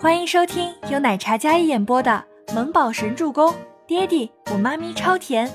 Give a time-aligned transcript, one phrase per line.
[0.00, 3.50] 欢迎收听由奶茶嘉一演播的《萌宝神助攻》，
[3.84, 5.50] 爹地我妈咪超甜，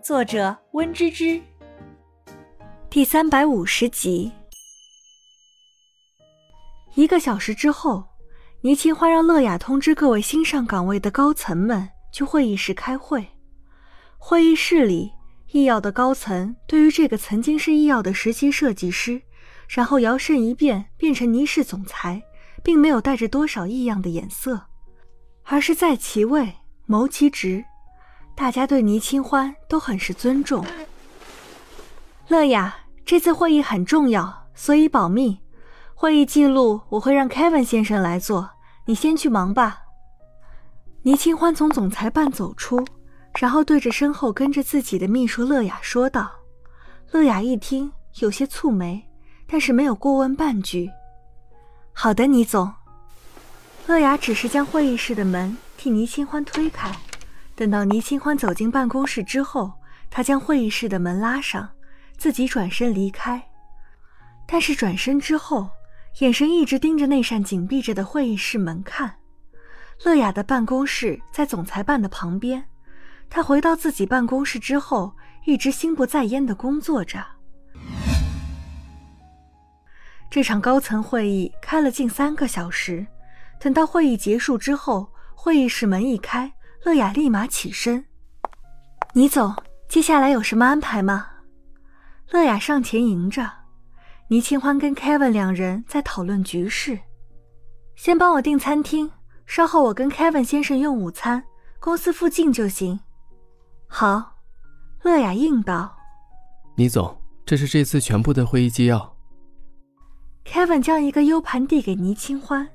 [0.00, 1.42] 作者温芝芝。
[2.88, 4.30] 第三百五十集。
[6.94, 8.04] 一个小时之后，
[8.60, 13.26] 倪清欢让乐雅通知各位新上岗位的高层们去会议室开会。
[14.16, 15.10] 会议室里，
[15.50, 19.20] 易药的高层对于这个曾经是易药的实习设计师，
[19.68, 22.22] 然后摇身一变变成倪氏总裁。
[22.62, 24.60] 并没有带着多少异样的眼色，
[25.44, 26.54] 而是在其位
[26.86, 27.64] 谋其职。
[28.34, 30.64] 大家对倪清欢都很是尊重。
[32.28, 35.38] 乐雅，这次会议很重要，所以保密。
[35.94, 38.50] 会议记录我会让 Kevin 先生来做，
[38.86, 39.80] 你先去忙吧。
[41.02, 42.84] 倪清欢从总裁办走出，
[43.38, 46.30] 然后对着身后跟着自己的秘书乐雅说道。
[47.10, 49.02] 乐雅一听，有些蹙眉，
[49.46, 50.90] 但是没有过问半句。
[51.92, 52.72] 好的，倪总。
[53.86, 56.90] 乐雅只是将会议室的门替倪清欢推开，
[57.54, 59.72] 等到倪清欢走进办公室之后，
[60.10, 61.68] 她将会议室的门拉上，
[62.16, 63.42] 自己转身离开。
[64.46, 65.68] 但是转身之后，
[66.20, 69.16] 眼神一直盯着那扇紧闭着的会议室门看。
[70.04, 72.64] 乐雅的办公室在总裁办的旁边，
[73.30, 77.24] 她回到自己办公室之后，一直心不在焉地工作着。
[80.32, 83.06] 这场高层会议开了近三个小时，
[83.60, 86.50] 等到会议结束之后，会议室门一开，
[86.84, 88.02] 乐雅立马起身
[89.12, 89.54] ：“倪总，
[89.90, 91.26] 接下来有什么安排吗？”
[92.32, 93.46] 乐雅上前迎着。
[94.28, 96.98] 倪清欢跟 Kevin 两人在讨论局势
[97.94, 99.10] ：“先帮我订餐厅，
[99.44, 101.44] 稍后我跟 Kevin 先生用午餐，
[101.78, 102.98] 公司附近就行。”
[103.86, 104.36] 好，
[105.02, 105.94] 乐雅应道
[106.74, 109.11] ：“倪总，这是这次全部的会议纪要。”
[110.44, 112.68] Kevin 将一个 U 盘递给倪清欢。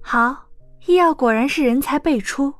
[0.00, 0.46] 好，
[0.86, 2.54] 医药果然是人才辈出。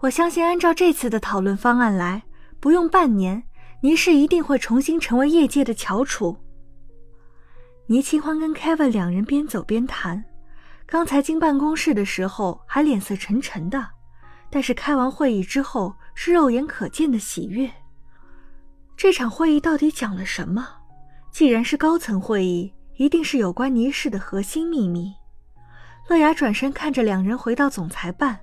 [0.00, 2.22] 我相信按照这次的讨论方案来，
[2.60, 3.42] 不用半年，
[3.80, 6.36] 倪氏一定会重新成为业界的翘楚。
[7.86, 10.24] 倪清欢跟 Kevin 两人边走边谈。
[10.86, 13.86] 刚才进办公室的时候还脸色沉沉的，
[14.50, 17.70] 但是开完会议之后是肉眼可见的喜悦。
[18.96, 20.66] 这场会议到底讲了什么？
[21.30, 22.72] 既然是高层会议。
[22.96, 25.12] 一定是有关倪氏的核心秘密。
[26.08, 28.38] 乐雅转身看着两人回到总裁办，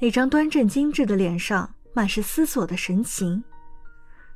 [0.00, 3.42] 那张端正精致的脸上满是思索的神情。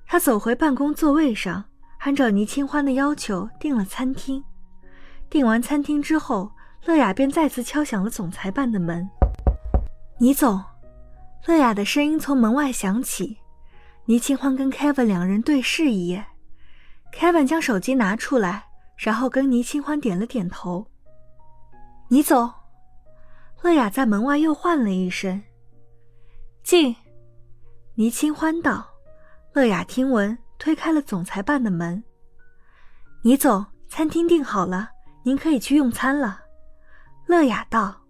[0.06, 1.64] 他走回办公座位上，
[1.98, 4.42] 按照倪清欢的要求订了餐厅。
[5.30, 6.52] 订完餐厅之后，
[6.86, 9.08] 乐雅便再次敲响了总裁办的门。
[10.18, 10.62] 倪总，
[11.46, 13.38] 乐雅的声音从门外响起。
[14.06, 16.24] 倪清欢跟 Kevin 两人对视一眼
[17.12, 18.66] ，Kevin 将手机拿出来。
[18.96, 20.86] 然后跟倪清欢点了点头。
[22.08, 22.52] 你走。
[23.62, 25.42] 乐雅在门外又唤了一声
[26.62, 26.94] ：“进。”
[27.96, 28.86] 倪清欢道。
[29.54, 32.04] 乐雅听闻，推开了总裁办的门。
[33.22, 34.90] 倪总，餐厅订好了，
[35.22, 36.40] 您可以去用餐了。
[37.26, 38.02] 乐雅道。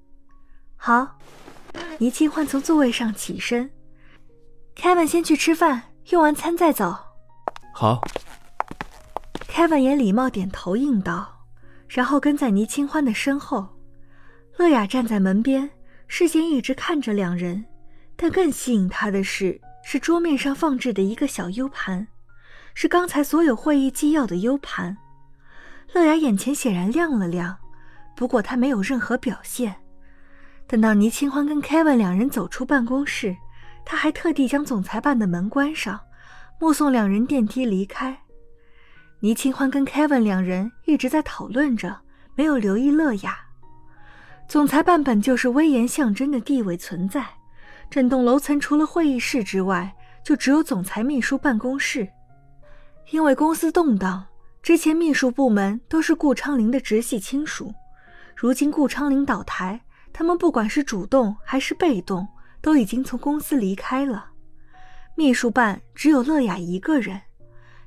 [0.76, 1.18] 好。
[1.98, 3.70] 倪清欢从座位上起身。
[4.74, 6.96] Kevin 先去吃饭，用完餐再走。
[7.72, 8.00] 好。
[9.54, 11.46] Kevin 也礼貌点头应道，
[11.86, 13.68] 然后跟在倪清欢的身后。
[14.56, 15.70] 乐雅站在门边，
[16.08, 17.64] 视线一直看着两人，
[18.16, 22.08] 但更吸引她的是，是桌面上放置的一个小 U 盘，
[22.74, 24.96] 是刚才所有会议纪要的 U 盘。
[25.92, 27.56] 乐雅眼前显然亮了亮，
[28.16, 29.76] 不过她没有任何表现。
[30.66, 33.36] 等到倪清欢跟 Kevin 两人走出办公室，
[33.84, 36.00] 他还特地将总裁办的门关上，
[36.58, 38.18] 目送两人电梯离开。
[39.24, 41.98] 倪清欢跟 Kevin 两人一直在讨论着，
[42.34, 43.38] 没有留意乐雅。
[44.46, 47.26] 总裁办本就是威严象征的地位存在，
[47.88, 49.90] 整栋楼层除了会议室之外，
[50.22, 52.06] 就只有总裁秘书办公室。
[53.12, 54.26] 因为公司动荡，
[54.62, 57.72] 之前秘书部门都是顾昌林的直系亲属，
[58.36, 59.80] 如今顾昌林倒台，
[60.12, 62.28] 他们不管是主动还是被动，
[62.60, 64.26] 都已经从公司离开了。
[65.16, 67.18] 秘书办只有乐雅一个人，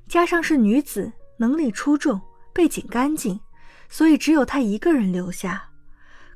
[0.08, 1.14] 加上是女子。
[1.38, 2.20] 能力出众，
[2.54, 3.40] 背景干净，
[3.90, 5.70] 所以只有他一个人留下。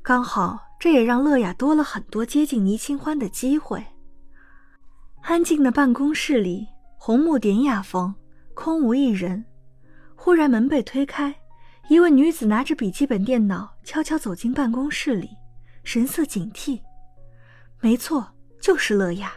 [0.02, 3.86] 刚好，这也让乐雅多了很多接近倪清欢的机会。
[5.22, 6.68] 安静的办公室里，
[6.98, 8.16] 红木典雅风，
[8.54, 9.46] 空无一人。
[10.16, 11.36] 忽然门被推开，
[11.90, 15.30] 一位女子拿着笔记本电脑悄悄走进办公室里，
[15.84, 16.80] 神色警惕。
[17.80, 18.28] 没错，
[18.60, 19.34] 就是乐雅。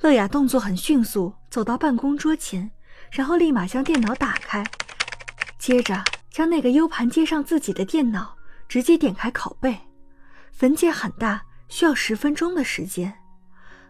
[0.00, 2.70] 乐雅动作很迅速，走到办公桌前。
[3.10, 4.64] 然后立马将电脑打开，
[5.58, 8.36] 接着将那个 U 盘接上自己的电脑，
[8.68, 9.78] 直接点开拷贝。
[10.60, 13.12] 文件很大，需要十分钟的时间。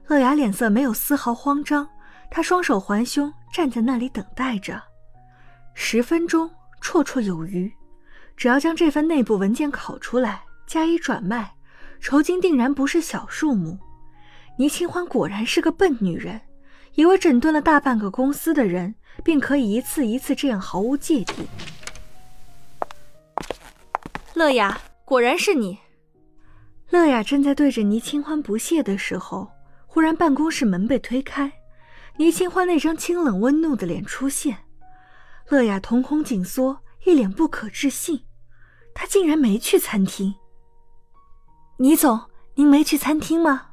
[0.06, 1.88] 乐雅脸色没有丝毫慌张，
[2.30, 4.82] 她双手环胸，站在那里等待着。
[5.74, 6.50] 十分钟
[6.82, 7.72] 绰绰有余，
[8.36, 11.54] 只要将这份内部文件拷出来，加以转卖，
[12.00, 13.78] 酬金定然不是小数目。
[14.58, 16.40] 倪清欢果然是个笨女人，
[16.98, 18.92] 以为整顿了大半个公司的人，
[19.22, 21.46] 便可以一次一次这样毫无芥蒂。
[24.34, 25.78] 乐雅，果然是你。
[26.90, 29.48] 乐雅正在对着倪清欢不屑的时候，
[29.86, 31.52] 忽然办公室门被推开，
[32.16, 34.56] 倪清欢那张清冷温怒的脸出现。
[35.50, 38.24] 乐雅瞳孔紧缩，一脸不可置信，
[38.92, 40.34] 她竟然没去餐厅。
[41.76, 42.20] 倪总，
[42.56, 43.67] 您没去餐厅吗？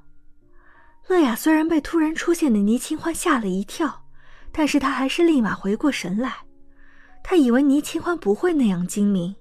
[1.07, 4.05] 乐雅虽然被突然出现的倪清欢吓了一跳，
[4.51, 6.37] 但是她还是立马回过神来。
[7.23, 9.35] 她以为倪清欢不会那样精明。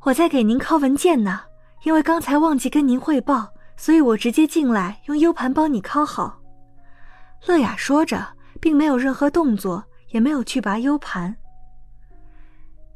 [0.00, 1.42] 我在给您拷文件呢，
[1.84, 6.40] 因为刚才忘记跟您汇报，所以我直接进来用 U 盘帮你拷好。
[7.46, 11.36] 乐雅说着，并没有任何动作，也没有去拔 U 盘。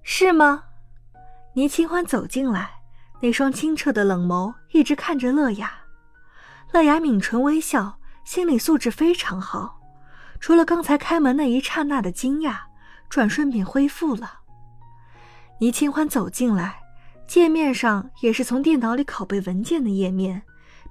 [0.02, 0.64] 是吗？
[1.54, 2.70] 倪清欢走进来，
[3.20, 5.72] 那双清澈的冷眸一直看着乐雅。
[6.72, 9.80] 乐雅抿唇微笑，心理素质非常好。
[10.40, 12.56] 除了刚才开门那一刹那的惊讶，
[13.08, 14.40] 转瞬便恢复了。
[15.60, 16.80] 倪清欢走进来，
[17.26, 20.42] 界面上也是从电脑里拷贝文件的页面，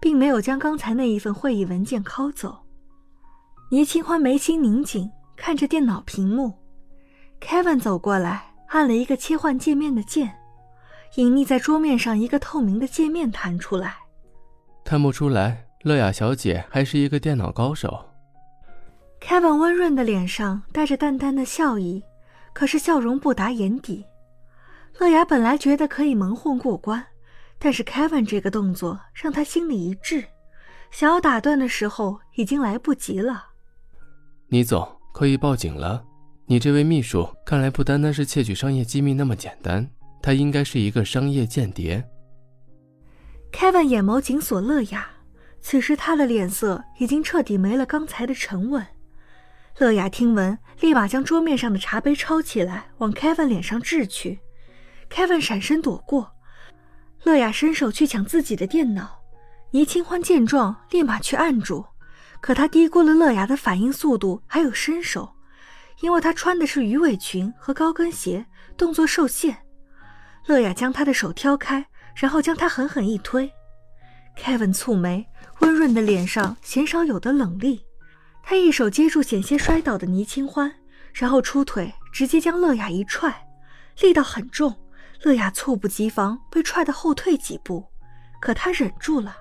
[0.01, 2.65] 并没有将刚才那一份会议文件拷走。
[3.69, 6.53] 倪清欢眉心拧紧，看着电脑屏幕。
[7.39, 10.37] Kevin 走过来，按了一个切换界面的键，
[11.15, 13.95] 隐匿在桌面上一个透明的界面弹出来，
[14.83, 15.66] 看不出来。
[15.87, 18.03] 乐雅小姐还是一个电脑高手。
[19.21, 22.03] Kevin 温润的脸上带着淡淡的笑意，
[22.53, 24.05] 可是笑容不达眼底。
[24.99, 27.03] 乐雅本来觉得可以蒙混过关，
[27.57, 30.25] 但是 Kevin 这个动作让她心里一滞，
[30.91, 33.45] 想要打断的时候已经来不及了。
[34.49, 36.03] 倪总可以报警了，
[36.45, 39.89] 你这位秘书看来不单单是窃取商业机密那么简单，
[40.21, 42.03] 他应该是一个商业间谍。
[43.51, 45.07] Kevin 眼眸紧锁乐雅。
[45.69, 48.87] 此时他的脸色已经彻底没了刚才的沉稳。
[49.79, 54.39] 乐雅听闻，立马将桌面上的茶杯抄起来，往 Kevin 脸上掷去。
[55.09, 56.31] Kevin 闪身躲过。
[57.25, 59.21] 乐雅伸手去抢自己的电脑，
[59.71, 61.85] 倪清欢见状，立马去按住。
[62.39, 65.33] 可他低估了乐雅的反应速度，还有身手，
[65.99, 68.45] 因为他穿的是鱼尾裙和高跟鞋，
[68.77, 69.57] 动作受限。
[70.45, 71.85] 乐雅将他的手挑开，
[72.15, 73.51] 然后将他狠狠一推。
[74.41, 75.27] Kevin 蹙眉。
[75.59, 77.81] 温润的脸上鲜少有的冷厉，
[78.43, 80.73] 他一手接住险些摔倒的倪清欢，
[81.13, 83.47] 然后出腿直接将乐雅一踹，
[84.01, 84.75] 力道很重，
[85.23, 87.85] 乐雅猝不及防被踹得后退几步，
[88.39, 89.35] 可他忍住了。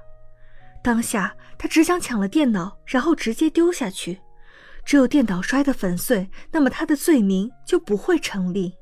[0.83, 4.21] 当下他只想抢了电脑，然后直接丢下去，
[4.85, 8.73] 只有电脑摔得粉碎，那么他的罪名就不会成立。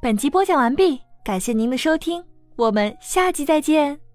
[0.00, 2.24] 本集播讲完毕，感谢您的收听，
[2.56, 4.07] 我们下集再见。